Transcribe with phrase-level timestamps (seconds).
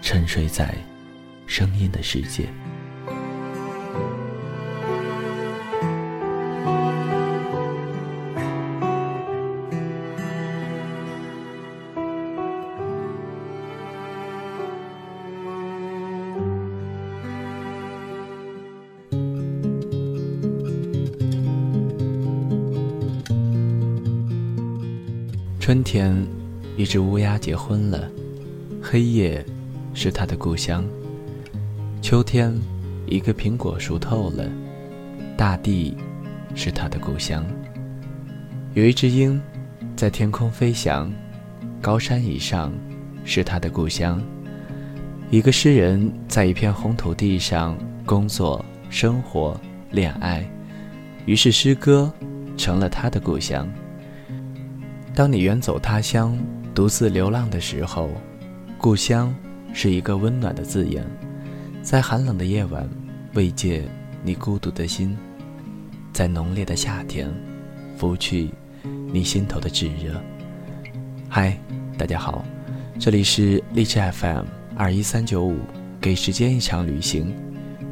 [0.00, 0.74] 沉睡在
[1.46, 2.48] 声音的世界。
[25.60, 26.16] 春天，
[26.78, 28.10] 一只乌鸦结婚了，
[28.82, 29.44] 黑夜
[30.00, 30.84] 是他的故乡。
[32.00, 32.56] 秋天，
[33.04, 34.48] 一个苹果熟透了，
[35.36, 35.96] 大地
[36.54, 37.44] 是他的故乡。
[38.74, 39.42] 有一只鹰
[39.96, 41.12] 在天空飞翔，
[41.82, 42.72] 高山以上
[43.24, 44.22] 是他的故乡。
[45.30, 47.76] 一个诗人在一片红土地上
[48.06, 49.60] 工作、生活、
[49.90, 50.48] 恋爱，
[51.26, 52.08] 于是诗歌
[52.56, 53.68] 成了他的故乡。
[55.12, 56.38] 当你远走他乡，
[56.72, 58.08] 独自流浪的时候，
[58.78, 59.34] 故乡
[59.80, 61.06] 是一个温暖的字眼，
[61.82, 62.84] 在寒冷的夜晚
[63.34, 63.84] 慰藉
[64.24, 65.16] 你孤独的心，
[66.12, 67.32] 在浓烈的夏天
[67.96, 68.50] 拂去
[69.12, 70.20] 你心头的炙热。
[71.28, 71.56] 嗨，
[71.96, 72.44] 大家好，
[72.98, 74.46] 这里是励志 FM
[74.76, 75.60] 二一三九五，
[76.00, 77.32] 给时间一场旅行，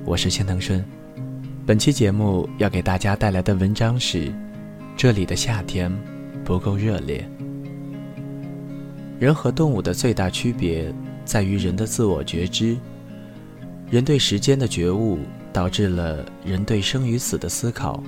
[0.04, 0.84] 我是千藤顺。
[1.64, 4.32] 本期节目要给大家带来的文章是：
[4.97, 5.97] 这里的夏天。
[6.44, 7.24] 不够热烈。
[9.20, 10.92] 人和动物的最大区别
[11.26, 12.75] 在于人的自我觉知。
[13.91, 15.19] 人对时间的觉悟，
[15.53, 18.03] 导致了人对生与死的思考。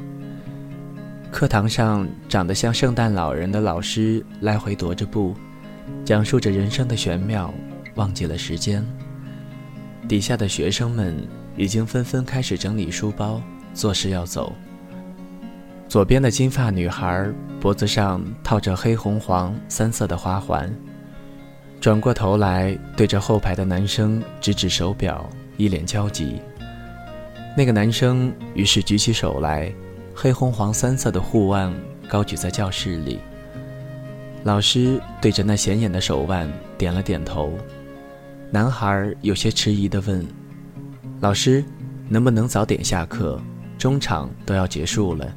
[1.31, 5.35] 课堂上长得像圣诞老人的老师来回踱着步，
[6.05, 7.53] 讲述着人生的玄妙，
[7.97, 8.83] 忘记了时间。
[10.09, 11.15] 底下的学生们
[11.55, 13.43] 已经纷纷开始整理书包，
[13.75, 14.53] 作势要走。
[15.87, 17.31] 左边的金发女孩
[17.61, 20.75] 脖子上套着黑红黄三色的花环，
[21.81, 26.41] 转过头来对着后排的男生指指手表，一脸焦急。
[27.57, 29.73] 那个男生于是举起手来，
[30.15, 31.73] 黑红黄三色的护腕
[32.09, 33.21] 高举在教室里。
[34.45, 37.53] 老师对着那显眼的手腕点了点头。
[38.51, 40.27] 男孩有些迟疑地问
[41.21, 41.65] ：“老师，
[42.09, 43.41] 能不能早点下课？
[43.77, 45.33] 中场都要结束了。”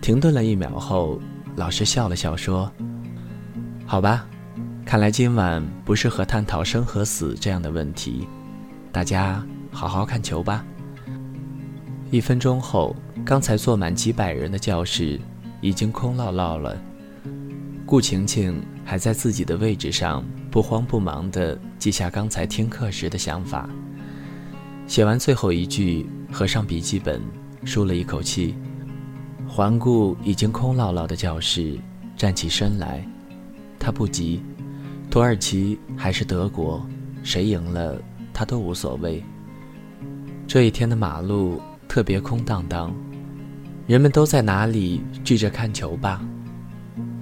[0.00, 1.20] 停顿了一秒后，
[1.54, 2.70] 老师笑了笑说
[3.86, 4.26] ：“好吧，
[4.92, 8.28] 看来今晚不适合探讨生和死这样的问题，
[8.92, 10.62] 大家好好看球吧。”
[12.12, 12.94] 一分钟后，
[13.24, 15.18] 刚才坐满几百人的教室
[15.62, 16.76] 已经空落落了。
[17.86, 23.66] 顾晴晴还在自己的位置上不慌不忙地记下刚才听课时的想法。
[24.86, 27.18] 写完最后一句，合上笔记本，
[27.64, 28.54] 舒了一口气。
[29.48, 31.78] 环顾已经空落落的教室，
[32.14, 33.02] 站起身来。
[33.78, 34.42] 他不急，
[35.12, 36.82] 土耳其还是德国，
[37.22, 38.00] 谁赢了
[38.32, 39.22] 他都无所谓。
[40.48, 42.90] 这一天的马路特别空荡荡，
[43.86, 46.24] 人们都在哪里聚着看球吧？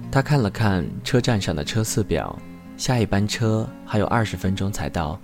[0.09, 2.33] 他看了看车站上的车次表，
[2.77, 5.19] 下一班车还有二十分钟才到。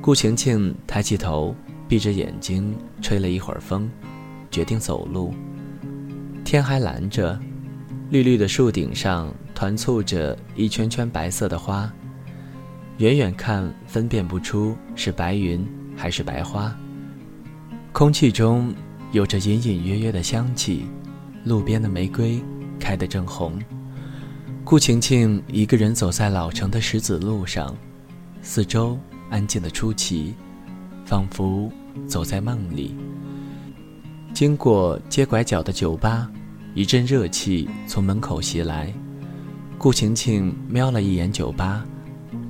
[0.00, 1.54] 顾晴晴抬起头，
[1.86, 3.88] 闭着眼睛吹了一会儿风，
[4.50, 5.32] 决定走路。
[6.44, 7.38] 天还蓝着，
[8.10, 11.90] 绿绿的树顶上团簇着一圈圈白色的花，
[12.98, 15.66] 远远看分辨不出是白云
[15.96, 16.74] 还是白花。
[17.92, 18.74] 空气中
[19.12, 20.84] 有着隐隐约约的香气，
[21.44, 22.40] 路边的玫瑰
[22.78, 23.58] 开得正红。
[24.64, 27.76] 顾晴晴一个人走在老城的石子路上，
[28.42, 28.98] 四周
[29.30, 30.34] 安静的出奇，
[31.04, 31.70] 仿佛
[32.06, 32.96] 走在梦里。
[34.32, 36.30] 经过街拐角的酒吧，
[36.74, 38.92] 一阵热气从门口袭来。
[39.78, 41.84] 顾晴晴瞄了一眼酒吧，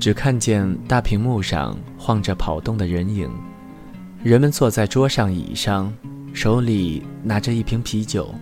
[0.01, 3.31] 只看见大屏幕上晃着跑动的人影，
[4.23, 5.93] 人们坐在桌上椅上，
[6.33, 8.35] 手里拿着一瓶啤酒，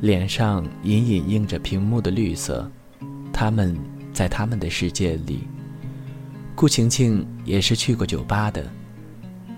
[0.00, 2.70] 脸上隐隐映着屏幕的绿色。
[3.32, 3.76] 他们
[4.12, 5.40] 在他们的世界里。
[6.54, 8.70] 顾晴晴也是去过酒吧的，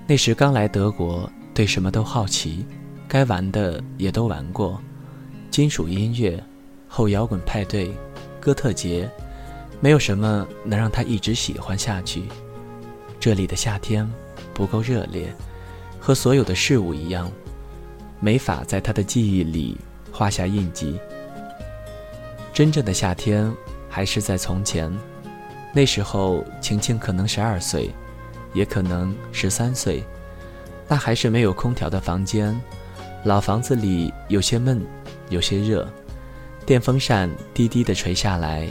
[0.07, 2.65] 那时刚来德国，对什么都好奇，
[3.09, 4.81] 该玩的也都玩过，
[5.55, 6.43] 金属音乐、
[6.89, 7.95] 后摇滚派对、
[8.41, 9.09] 哥特节，
[9.79, 12.25] 没有什么能让他一直喜欢下去。
[13.21, 14.05] 这里的夏天
[14.53, 15.33] 不够热烈，
[16.01, 17.31] 和所有的事物一样，
[18.19, 19.79] 没法在他的记忆里
[20.11, 20.99] 画下印记。
[22.53, 23.49] 真正的夏天
[23.89, 24.93] 还是在从前。
[25.73, 27.91] 那时候，晴晴可能十二岁，
[28.55, 30.03] 也可能十三岁。
[30.89, 32.61] 那还是没有空调的房间，
[33.23, 34.85] 老房子里有些闷，
[35.29, 35.89] 有些热。
[36.67, 38.67] 电风扇低低的垂下来，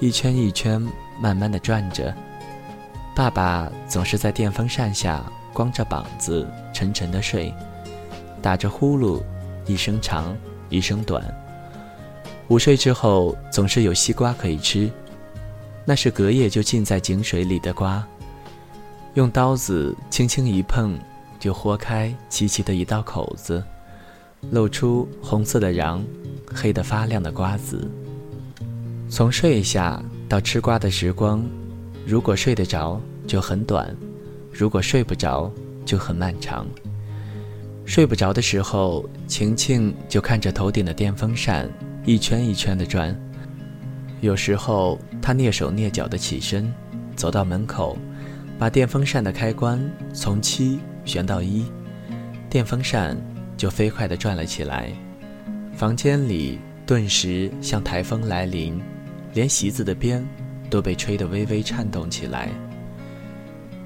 [0.00, 0.80] 一圈一圈，
[1.20, 2.14] 慢慢的转着。
[3.14, 7.52] 爸爸总是在电风扇下光着膀子沉沉的睡，
[8.40, 9.20] 打着呼噜，
[9.66, 10.36] 一声长，
[10.68, 11.22] 一声短。
[12.48, 14.90] 午睡之后，总是有西瓜可以吃。
[15.84, 18.06] 那是隔夜就浸在井水里的瓜，
[19.14, 20.98] 用刀子轻轻一碰，
[21.38, 23.62] 就豁开齐齐的一道口子，
[24.50, 26.00] 露出红色的瓤，
[26.46, 27.90] 黑得发亮的瓜子。
[29.08, 31.44] 从睡下到吃瓜的时光，
[32.06, 33.94] 如果睡得着就很短，
[34.52, 35.50] 如果睡不着
[35.84, 36.66] 就很漫长。
[37.84, 41.66] 睡不着的时候，晴晴就看着头顶的电风扇
[42.04, 43.18] 一圈一圈的转。
[44.20, 46.70] 有时候，她蹑手蹑脚地起身，
[47.16, 47.96] 走到门口，
[48.58, 49.80] 把电风扇的开关
[50.12, 51.64] 从七旋到一，
[52.50, 53.16] 电风扇
[53.58, 54.90] 就飞快地转了起来。
[55.74, 58.80] 房间里顿时像台风来临，
[59.34, 60.26] 连席子的边
[60.70, 62.48] 都被吹得微微颤动起来。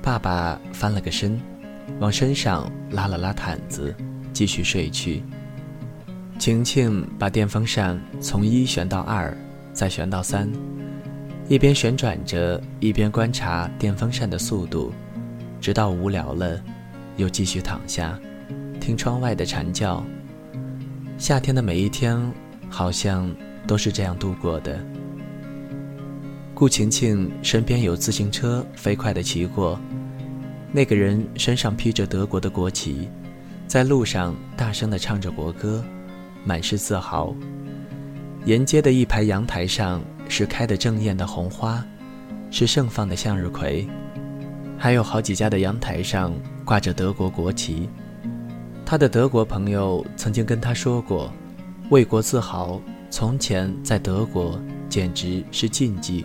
[0.00, 1.40] 爸爸翻了个身，
[1.98, 3.92] 往身上拉了拉毯子，
[4.32, 5.24] 继续睡去。
[6.38, 9.36] 晴晴把电风扇从一旋到二。
[9.74, 10.52] 再旋到三，
[11.48, 14.92] 一边旋转着，一边观察电风扇的速度，
[15.62, 16.62] 直到无聊了，
[17.16, 18.20] 又继续躺下，
[18.82, 20.04] 听窗外的蝉叫。
[21.16, 22.20] 夏天的每一天，
[22.68, 23.32] 好像
[23.64, 24.84] 都是这样度过的。
[26.52, 29.78] 顾晴晴身边有自行车飞快地骑过，
[30.72, 33.08] 那个人身上披着德国的国旗，
[33.68, 35.84] 在路上大声地唱着国歌，
[36.44, 37.32] 满是自豪。
[38.46, 41.84] 沿街的一排阳台上是开得正艳的红花，
[42.50, 43.86] 是盛放的向日葵，
[44.76, 46.34] 还有好几家的阳台上
[46.64, 47.88] 挂着德国国旗。
[48.84, 51.32] 他的德国朋友曾经跟他说过，
[51.90, 52.80] 为国自豪
[53.10, 56.24] 从前在德国简直是禁忌，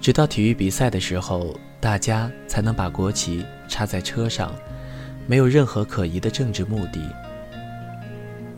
[0.00, 4.52] 直到体育比赛的时候，大家才能把国旗插在车上，
[5.26, 7.00] 没有任何可疑的政治目的。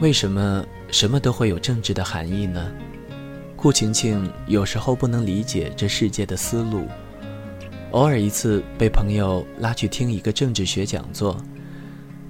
[0.00, 0.64] 为什么？
[0.88, 2.70] 什么都会有政治的含义呢？
[3.56, 6.86] 顾晴晴有时候不能理解这世界的思路。
[7.90, 11.36] 偶尔一次被朋友拉去听一个政治学讲座，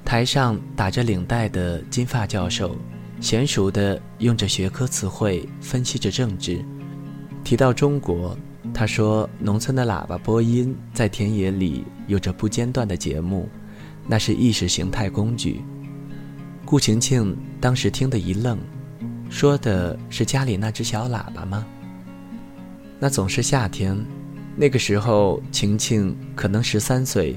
[0.07, 2.77] 台上打着领带的金发教授，
[3.21, 6.65] 娴熟地用着学科词汇分析着政治。
[7.43, 8.39] 提到中国，
[8.73, 13.49] 他说：“农村的喇叭播音在田野里有着不间断的节目，
[14.07, 15.61] 那是意识形态工具。”
[16.65, 18.57] 顾晴晴当时听得一愣，
[19.29, 21.67] 说的是家里那只小喇叭吗？
[23.01, 23.99] 那总是夏天，
[24.55, 27.37] 那个时候晴晴可能十三岁，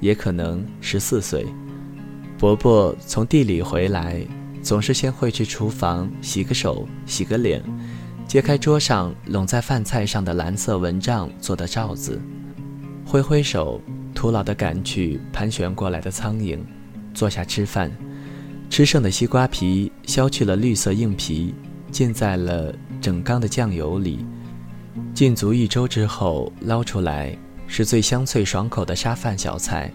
[0.00, 1.46] 也可能十四岁。
[2.40, 4.26] 伯伯从地里回来，
[4.62, 7.62] 总是先会去厨房洗个手、洗个脸，
[8.26, 12.18] 揭开桌上拢在饭菜上的蓝色蚊帐做的罩子，
[13.04, 13.78] 挥挥手，
[14.14, 16.58] 徒劳地赶去盘旋过来的苍蝇，
[17.12, 17.92] 坐下吃饭。
[18.70, 21.54] 吃剩的西瓜皮削去了绿色硬皮，
[21.90, 24.24] 浸在了整缸的酱油里，
[25.12, 29.92] 浸足一周之后捞出来，是最香脆爽口的沙饭小菜。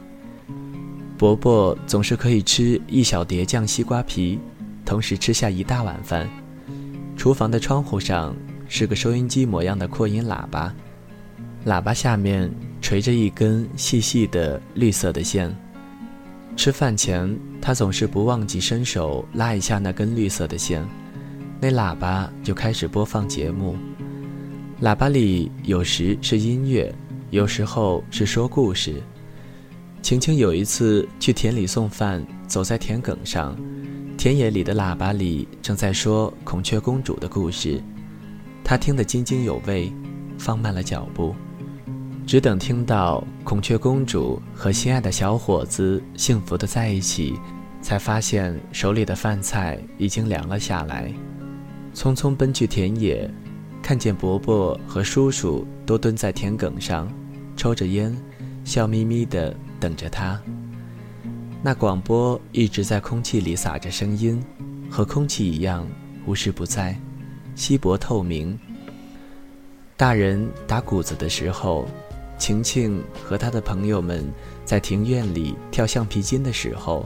[1.17, 4.37] 伯伯总是可以吃一小碟酱西瓜皮，
[4.83, 6.29] 同时吃下一大碗饭。
[7.15, 8.35] 厨房的窗户上
[8.67, 10.73] 是个收音机模样的扩音喇叭，
[11.65, 15.55] 喇叭下面垂着一根细细的绿色的线。
[16.57, 20.85] 吃饭前，他总是不忘记伸手拉一下那根绿色的线，
[21.61, 23.77] 那喇叭就开始播放节目。
[24.81, 26.93] 喇叭里有时是音乐，
[27.29, 29.01] 有时候是说故事。
[30.05, 33.57] 晴晴有一次去田里送饭，走在田埂上，
[34.15, 37.81] 田野里的喇叭里正在说孔雀公主的故事，
[38.63, 39.91] 她听得津津有味，
[40.37, 41.33] 放慢了脚步。
[42.23, 47.33] 只等听到孔雀公主和心爱的小伙子幸福的在一起，
[47.81, 51.11] 才发现手里的饭菜已经凉了下来。
[51.95, 53.27] 匆匆奔去田野，
[53.81, 57.11] 看见伯伯和叔叔都蹲在田埂上，
[57.57, 58.15] 抽着烟，
[58.63, 59.51] 笑眯眯地
[59.85, 60.41] 等着他。
[61.61, 64.43] 那广播一直在空气里撒着声音，
[64.89, 65.87] 和空气一样
[66.25, 66.97] 无时不在，
[67.53, 68.57] 稀薄透明。
[69.95, 71.87] 大人打谷子的时候，
[72.39, 74.25] 晴晴和他的朋友们
[74.65, 77.05] 在庭院里跳橡皮筋的时候，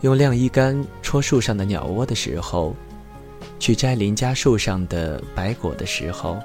[0.00, 2.74] 用晾衣杆戳树上的鸟窝的时候，
[3.58, 6.38] 去摘邻家树上的白果的时候，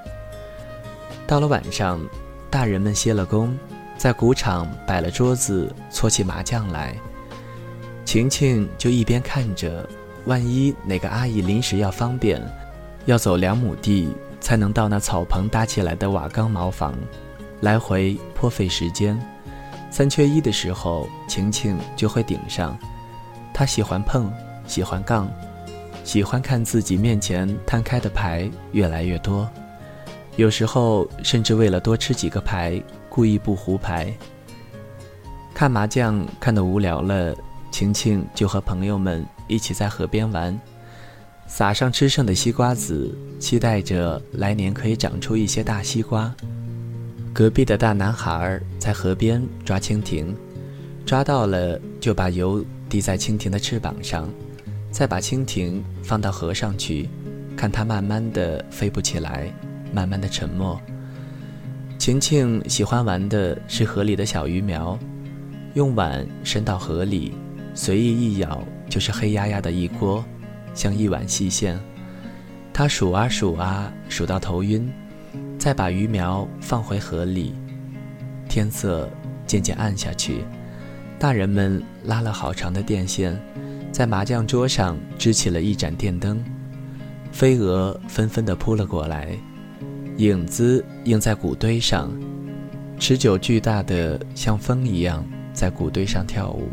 [1.25, 1.97] 到了晚上，
[2.49, 3.57] 大人们歇了工，
[3.99, 6.95] 在谷场摆了桌子，搓起麻将来，
[8.05, 9.87] 晴晴就一边看着，
[10.25, 12.41] 万一哪个阿姨临时要方便，
[13.05, 14.11] 要走两亩地。
[14.41, 16.95] 才能到那草棚搭起来的瓦岗茅房，
[17.59, 19.21] 来回颇费时间。
[19.91, 22.79] 三缺一的时候，晴晴就会顶上。
[23.53, 24.31] 她喜欢碰，
[24.65, 25.29] 喜欢杠，
[26.05, 29.47] 喜欢看自己面前摊开的牌越来越多。
[30.37, 34.13] 有时候甚至为了多吃几个牌，故意不胡牌。
[35.53, 37.35] 看麻将看得无聊了，
[37.71, 40.57] 晴晴就和朋友们一起在河边玩。
[41.47, 46.33] 撒上吃剩的西瓜籽，期待着来年可以长出一些大西瓜。
[47.33, 50.35] 隔壁的大男孩在河边抓蜻蜓，
[51.05, 54.29] 抓到了就把油滴在蜻蜓的翅膀上，
[54.91, 57.09] 再把蜻蜓放到河上去，
[57.57, 59.51] 看它慢慢的飞不起来，
[59.91, 60.79] 慢慢的沉没。
[61.99, 64.97] 晴晴喜欢玩的是河里的小鱼苗，
[65.73, 67.33] 用碗伸到河里，
[67.73, 70.23] 随意一舀就是黑压压的一锅。
[70.73, 71.77] 像一碗细线，
[72.71, 74.89] 他数啊数啊，数到头晕，
[75.57, 77.53] 再把鱼苗放回河里。
[78.47, 79.09] 天色
[79.45, 80.45] 渐渐暗下去，
[81.19, 83.37] 大人们拉了好长的电线，
[83.91, 86.41] 在麻将桌上支起了一盏电灯。
[87.33, 89.37] 飞蛾纷纷地扑了过来，
[90.19, 92.11] 影子映在谷堆上，
[92.99, 96.67] 持久巨大的，像风一样在谷堆上跳舞。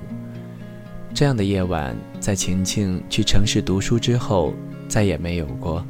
[1.15, 4.53] 这样的夜晚，在晴晴去城市读书之后，
[4.89, 5.87] 再也没有过。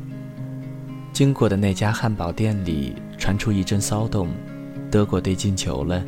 [1.15, 4.29] 经过的那家汉堡店里传出一阵骚动，
[4.91, 6.05] 德国队进球了。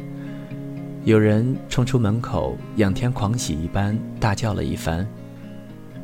[1.04, 5.08] 有人冲出门口，仰天狂喜一般大叫了一番。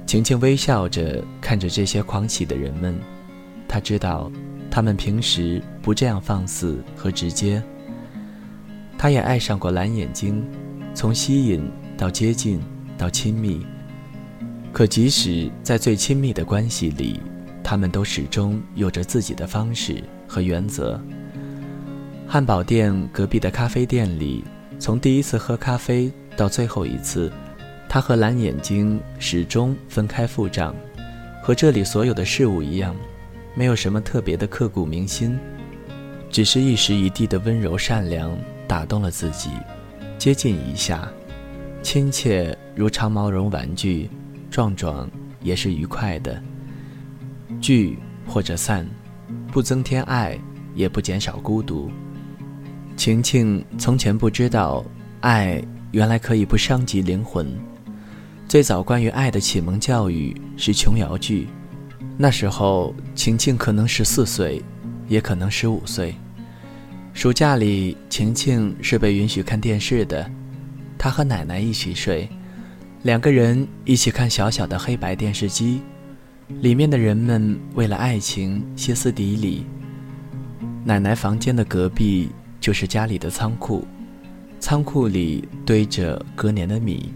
[0.07, 2.99] 晴晴微笑着看着这些狂喜的人们，
[3.69, 4.33] 她知道，
[4.75, 7.62] 他们平时不这样放肆和直接。
[8.99, 10.45] 他也爱上过蓝眼睛，
[10.93, 12.61] 从吸引到接近。
[12.97, 13.66] 到亲密，
[14.73, 17.21] 可即使在最亲密的关系里，
[17.61, 20.99] 他们都始终有着自己的方式和原则。
[22.25, 24.45] 汉堡店隔壁的咖啡店里，
[24.78, 27.33] 从第一次喝咖啡到最后一次，
[27.88, 30.73] 他和蓝眼睛始终分开付账，
[31.43, 32.95] 和这里所有的事物一样，
[33.54, 35.38] 没有什么特别的刻骨铭心，
[36.30, 39.50] 只是一时一地的温柔善良打动了自己，
[40.18, 41.08] 接近一下。
[41.82, 44.11] 亲切如长毛绒玩具，
[44.50, 45.08] 壮壮
[45.42, 46.42] 也是愉快的。
[47.61, 48.88] 聚或者散，
[49.52, 50.38] 不增添爱，
[50.75, 51.90] 也不减少孤独。
[52.96, 54.82] 晴晴从前不知道，
[55.20, 57.54] 爱原来可以不伤及灵魂。
[58.49, 61.49] 最早关于爱的启蒙教育是琼瑶剧，
[62.16, 64.62] 那时候晴晴可能十四岁，
[65.08, 66.14] 也可能十五岁。
[67.12, 70.28] 暑假里，晴晴是被允许看电视的。
[70.99, 72.28] 她和奶奶一起睡，
[73.02, 75.80] 两个人一起看小小的黑白电视机，
[76.61, 79.66] 里面的人们为了爱情歇斯底里。
[80.84, 82.30] 奶奶房间的隔壁
[82.61, 83.87] 就是家里的仓库，
[84.61, 87.12] 仓库里堆着隔年的米，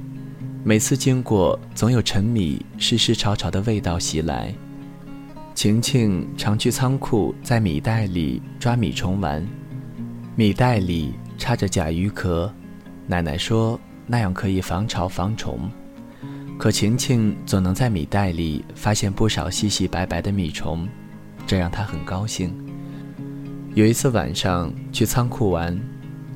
[0.65, 4.55] 每次经过总有陈米湿湿潮潮的味道袭来。
[5.59, 9.45] 晴晴常去仓库，在米袋里抓米虫玩，
[10.37, 12.49] 米袋里插着甲鱼壳。
[13.09, 15.69] 奶奶说那样可以防潮防虫，
[16.61, 20.89] 可晴晴总能在米袋里发现不少细细白白的米虫，
[21.45, 22.55] 这让她很高兴。
[23.75, 25.77] 有一次晚上去仓库玩，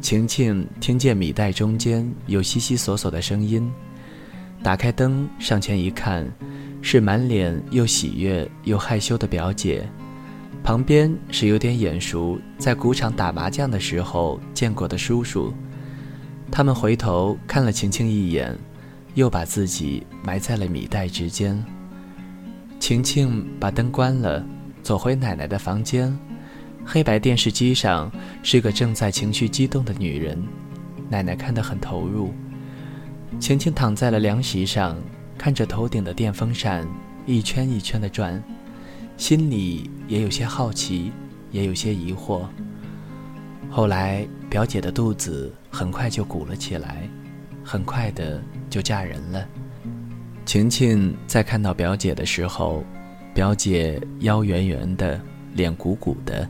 [0.01, 3.71] 晴晴听见米袋中间有悉悉索索的声音，
[4.65, 6.29] 打开灯上前一看，
[6.83, 9.89] 是满脸又喜悦又害羞的表姐，
[10.63, 15.55] 旁边是有点眼熟，在谷场打麻将的时候见过的叔叔。
[16.51, 18.55] 他们回头看了晴晴一眼，
[19.15, 21.65] 又把自己埋在了米袋之间。
[22.79, 24.45] 晴晴把灯关了，
[24.83, 26.15] 走回奶奶的房间，
[26.85, 28.11] 黑白电视机上
[28.43, 30.37] 是个正在情绪激动的女人，
[31.09, 32.35] 奶奶看得很投入。
[33.41, 34.97] 晴晴躺在了凉席上，
[35.43, 36.87] 看着头顶的电风扇
[37.27, 38.41] 一圈一圈的转，
[39.17, 41.11] 心里也有些好奇，
[41.51, 42.43] 也有些疑惑。
[43.69, 47.09] 后来，表姐的肚子很快就鼓了起来，
[47.65, 49.45] 很快的就嫁人了。
[50.47, 52.85] 晴晴在看到表姐的时候，
[53.35, 55.21] 表姐腰圆圆的，
[55.55, 56.49] 脸鼓鼓的。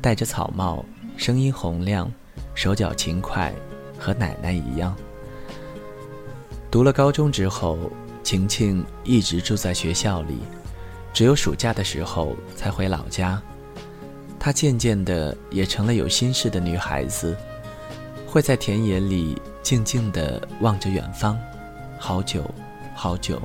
[0.00, 0.84] 戴着草帽，
[1.16, 2.08] 声音洪亮，
[2.54, 3.52] 手脚勤快，
[3.98, 4.94] 和奶奶一样。
[6.70, 7.76] 读了高中之后，
[8.28, 10.36] 晴晴一直住在学校里，
[11.14, 13.40] 只有暑假的时候才回老家。
[14.38, 17.34] 她渐渐的也成了有心事的女孩子，
[18.26, 21.38] 会在田野里静静的望着远方，
[21.98, 22.44] 好久，
[22.94, 23.40] 好久。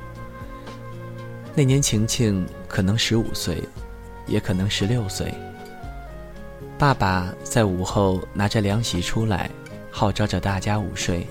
[1.54, 3.64] 那年晴晴可能十五岁，
[4.26, 5.32] 也可能十六岁。
[6.76, 9.50] 爸爸在午后拿着凉席出来，
[9.90, 11.26] 号召着大家午睡。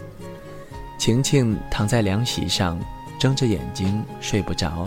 [0.98, 2.84] 晴晴躺在凉席上，
[3.24, 4.86] 睁着眼睛睡不着，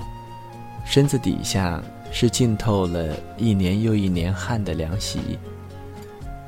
[0.85, 5.39] 身子底下是浸透了一年又一年汗的凉席。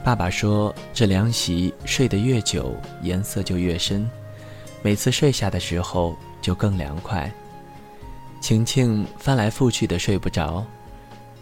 [0.04, 4.07] 爸爸说：“这凉席睡得越久，颜色就越深，
[4.83, 7.33] 每次睡下的时候就更凉快。”
[8.38, 10.62] 晴晴翻来覆去的睡不着。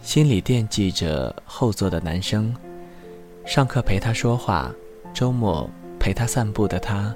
[0.01, 2.55] 心里惦记着后座的男生，
[3.45, 4.71] 上课陪他说话，
[5.13, 7.13] 周末陪他散步的他。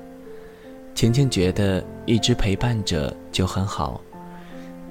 [0.94, 4.00] 晴晴觉得一直陪伴着就很好，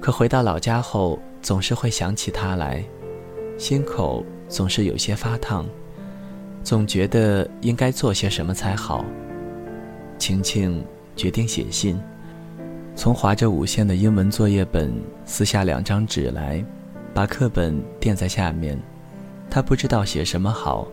[0.00, 2.82] 可回到老家后，总是会想起他来，
[3.58, 5.64] 心口总是有些发烫，
[6.64, 9.04] 总觉得应该做些什么才好。
[10.18, 12.00] 晴晴决定写信，
[12.96, 14.92] 从划着五线的英文作业本
[15.24, 16.64] 撕下两张纸来。
[17.12, 18.80] 把课本垫在下面，
[19.50, 20.86] 他不知道写什么好。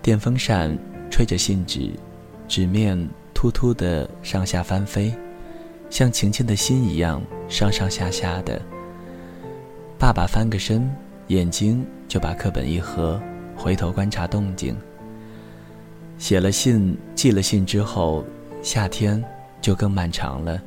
[0.00, 0.78] 电风扇
[1.10, 1.90] 吹着信纸，
[2.46, 2.96] 纸面
[3.44, 5.14] 突突的上下翻飞，
[5.90, 8.58] 像晴晴的心一样上上下下的。
[9.98, 10.90] 爸爸翻个身，
[11.26, 13.20] 眼睛就把课本一合，
[13.54, 14.74] 回头观察动静。
[16.16, 18.24] 写了信，寄了信之后，
[18.62, 19.22] 夏天
[19.60, 20.58] 就更漫长了。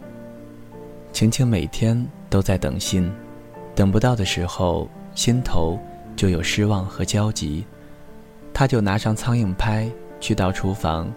[1.12, 3.12] 晴晴每天都在等信。
[3.74, 5.80] 等不到的时候，心头
[6.16, 7.66] 就有失望和焦急，
[8.54, 11.12] 他就拿上苍蝇拍，去到厨房，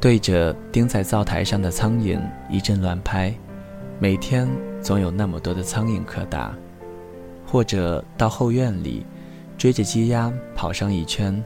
[0.00, 3.34] 对着钉在灶台上的苍蝇一阵乱拍，
[3.98, 4.48] 每天
[4.80, 6.54] 总有那么多的苍蝇可打，
[7.46, 9.04] 或者到后院里，
[9.56, 11.44] 追着鸡鸭跑上一圈，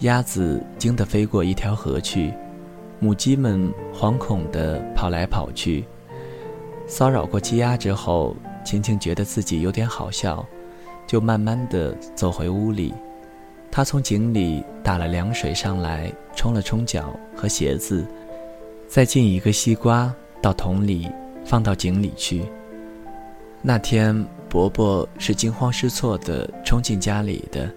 [0.00, 2.32] 鸭子惊得飞过一条河去，
[3.00, 5.84] 母鸡们惶恐地跑来跑去，
[6.86, 8.36] 骚扰过鸡鸭之后。
[8.64, 10.42] 晴晴觉得自己有点好笑，
[11.06, 12.94] 就慢慢的走回屋里。
[13.76, 18.06] 他从井里打了凉水上来，冲了冲脚和鞋子，
[18.86, 21.10] 再进一个西瓜到桶里，
[21.44, 22.44] 放到井里去。
[23.60, 27.68] 那天，伯伯是惊慌失措的冲进家里的，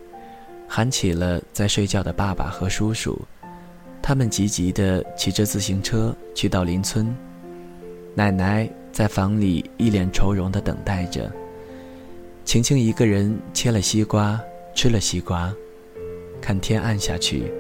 [0.68, 3.20] 喊起了在睡觉的爸爸和叔叔。
[4.00, 7.12] 他们急急地骑着自行车去到邻村。
[8.14, 8.70] 奶奶。
[8.92, 11.32] 在房里一脸愁容地等待着。
[12.46, 14.40] 晴晴一个人切了西瓜，
[14.74, 15.54] 吃了西瓜，
[16.42, 17.52] 看天暗下去，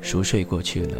[0.00, 0.98] 熟睡过去了。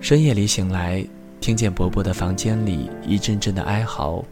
[0.00, 1.04] 深夜里醒来，
[1.40, 4.24] 听见伯伯的房间里一阵阵的哀嚎。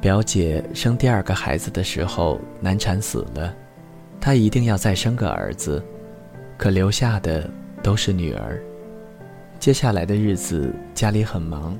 [0.00, 3.54] 表姐生第二个孩子的时候难产死了，
[4.20, 5.82] 她一定要再生个儿子，
[6.58, 7.48] 可留下的
[7.82, 8.60] 都是女儿。
[9.58, 11.78] 接下来的日子家里很忙。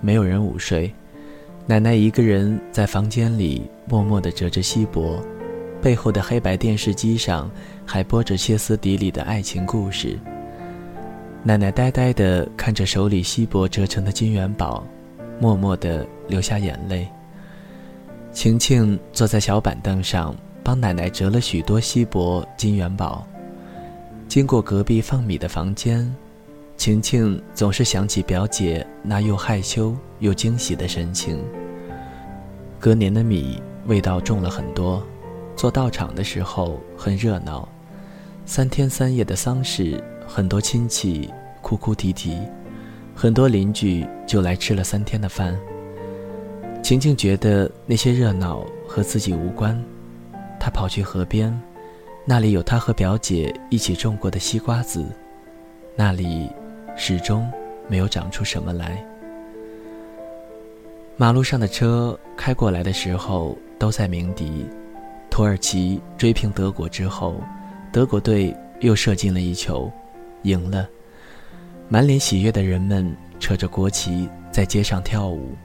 [0.00, 0.92] 没有人午睡，
[1.66, 5.18] 奶奶一个人在房间里默默地折着锡箔，
[5.84, 7.50] 背后的黑白电视机上
[7.84, 10.18] 还播着歇斯底里的爱情故事。
[11.42, 14.82] 奶奶呆呆地看着手里锡箔折成的金元宝，
[15.38, 17.06] 默默地流下眼泪。
[18.32, 23.26] 晴晴坐在小板凳上，帮奶奶折了许多锡箔金元宝。
[24.26, 26.10] 经过隔壁放米的房间。
[26.78, 31.44] 晴晴总是想起表姐那又害羞又惊喜的神情。
[32.80, 35.06] 隔年的米味道重了很多，
[35.56, 37.68] 做道场的时候很热闹，
[38.46, 41.30] 三天三夜的丧事，很多亲戚
[41.62, 42.38] 哭哭啼啼，
[43.14, 45.58] 很多邻居就来吃了三天的饭。
[46.82, 49.80] 晴晴觉得那些热闹和自己无关，
[50.60, 51.58] 她跑去河边，
[52.24, 55.04] 那里有她和表姐一起种过的西瓜子，
[55.96, 56.50] 那里。
[56.96, 57.50] 始终
[57.88, 59.04] 没有长出什么来。
[61.16, 64.64] 马路上的车开过来的时候都在鸣笛。
[65.34, 67.42] 土耳其追平德国之后，
[67.90, 69.90] 德国队又射进了一球，
[70.44, 70.88] 赢了。
[71.88, 75.56] 满脸喜悦的人们扯着国旗在街上跳舞，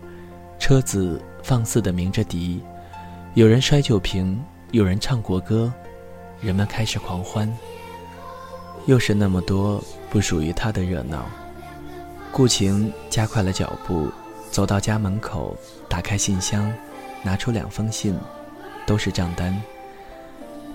[0.57, 2.63] 车子放肆地鸣着笛，
[3.35, 5.71] 有人摔酒瓶，有人唱国歌，
[6.41, 7.47] 人们开始狂欢。
[8.87, 9.79] 又是那么多
[10.09, 11.27] 不属于他的热闹。
[12.31, 14.09] 顾晴加快了脚步，
[14.49, 15.55] 走到家门口，
[15.87, 16.73] 打开信箱，
[17.21, 18.17] 拿出两封信，
[18.89, 19.55] 都是账单。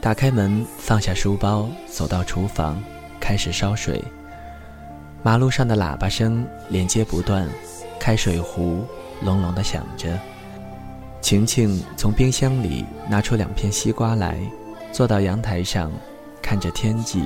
[0.00, 2.80] 打开门，放下书包，走到厨房，
[3.18, 4.00] 开始烧水。
[5.24, 7.48] 马路上的喇叭声连接不断，
[7.98, 8.86] 开水壶
[9.20, 10.16] 隆隆的响着。
[11.20, 14.38] 晴晴从冰箱里拿出两片西瓜来，
[14.92, 15.90] 坐到阳台上，
[16.40, 17.24] 看着天际，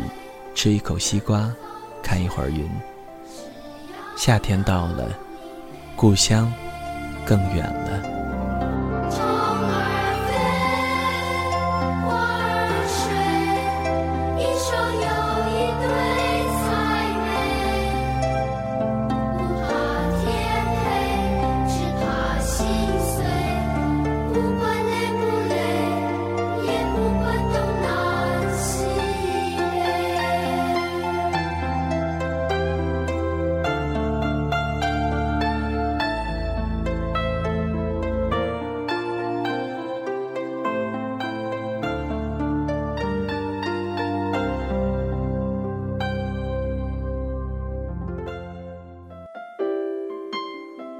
[0.54, 1.52] 吃一口西瓜，
[2.02, 2.66] 看一会儿云。
[4.16, 5.10] 夏天到了，
[5.94, 6.50] 故乡
[7.26, 8.17] 更远了。